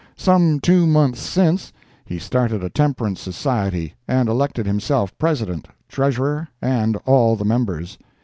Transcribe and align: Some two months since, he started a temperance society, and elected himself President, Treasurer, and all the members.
Some 0.17 0.59
two 0.59 0.87
months 0.87 1.19
since, 1.19 1.71
he 2.07 2.17
started 2.17 2.63
a 2.63 2.71
temperance 2.71 3.21
society, 3.21 3.93
and 4.07 4.27
elected 4.29 4.65
himself 4.65 5.15
President, 5.19 5.67
Treasurer, 5.87 6.47
and 6.59 6.95
all 7.05 7.35
the 7.35 7.45
members. 7.45 7.99